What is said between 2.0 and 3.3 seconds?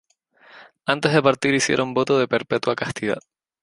de perpetua castidad.